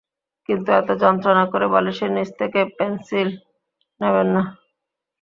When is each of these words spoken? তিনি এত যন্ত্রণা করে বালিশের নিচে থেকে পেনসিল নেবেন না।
তিনি 0.49 0.71
এত 0.79 0.89
যন্ত্রণা 1.03 1.43
করে 1.51 1.65
বালিশের 1.73 2.11
নিচে 2.15 2.33
থেকে 2.39 2.59
পেনসিল 2.77 3.29
নেবেন 4.01 4.27
না। 4.35 4.43